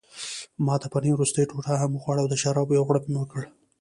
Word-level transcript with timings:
ما 0.65 0.75
د 0.81 0.83
پنیر 0.93 1.13
وروستۍ 1.15 1.43
ټوټه 1.49 1.73
هم 1.81 1.91
وخوړه 1.93 2.19
او 2.23 2.27
د 2.31 2.35
شرابو 2.41 2.75
یو 2.77 2.87
غوړپ 2.87 3.05
مې 3.07 3.17
وکړ. 3.19 3.41